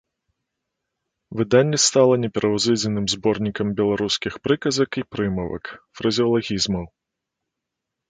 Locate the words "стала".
1.87-2.13